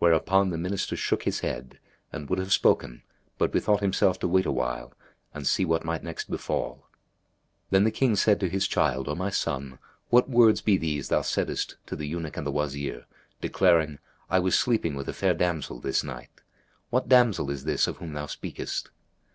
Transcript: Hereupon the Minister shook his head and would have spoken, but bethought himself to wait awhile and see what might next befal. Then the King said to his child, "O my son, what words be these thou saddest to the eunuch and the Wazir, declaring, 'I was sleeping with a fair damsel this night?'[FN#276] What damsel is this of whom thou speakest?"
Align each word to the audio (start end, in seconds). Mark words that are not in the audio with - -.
Hereupon 0.00 0.48
the 0.48 0.56
Minister 0.56 0.96
shook 0.96 1.24
his 1.24 1.40
head 1.40 1.78
and 2.14 2.30
would 2.30 2.38
have 2.38 2.50
spoken, 2.50 3.02
but 3.36 3.52
bethought 3.52 3.80
himself 3.82 4.18
to 4.20 4.26
wait 4.26 4.46
awhile 4.46 4.94
and 5.34 5.46
see 5.46 5.66
what 5.66 5.84
might 5.84 6.02
next 6.02 6.30
befal. 6.30 6.88
Then 7.68 7.84
the 7.84 7.90
King 7.90 8.16
said 8.16 8.40
to 8.40 8.48
his 8.48 8.66
child, 8.66 9.06
"O 9.06 9.14
my 9.14 9.28
son, 9.28 9.78
what 10.08 10.30
words 10.30 10.62
be 10.62 10.78
these 10.78 11.08
thou 11.10 11.20
saddest 11.20 11.76
to 11.88 11.94
the 11.94 12.08
eunuch 12.08 12.38
and 12.38 12.46
the 12.46 12.50
Wazir, 12.50 13.04
declaring, 13.42 13.98
'I 14.30 14.38
was 14.38 14.58
sleeping 14.58 14.94
with 14.94 15.10
a 15.10 15.12
fair 15.12 15.34
damsel 15.34 15.78
this 15.78 16.02
night?'[FN#276] 16.02 16.42
What 16.88 17.10
damsel 17.10 17.50
is 17.50 17.64
this 17.64 17.86
of 17.86 17.98
whom 17.98 18.14
thou 18.14 18.24
speakest?" 18.24 18.88